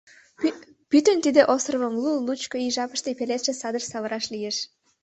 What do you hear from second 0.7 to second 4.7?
“Пӱтынь тиде островым лу-лучко ий жапыште пеледше садыш савыраш лиеш...”